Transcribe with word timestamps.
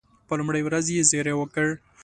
په 0.27 0.33
لومړۍ 0.39 0.61
ورځ 0.65 0.85
یې 0.95 1.07
زېری 1.09 1.33
وکړ. 1.37 1.67